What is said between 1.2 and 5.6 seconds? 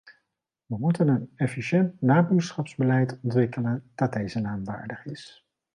efficiënt nabuurschapsbeleid ontwikkelen, dat deze naam waardig is.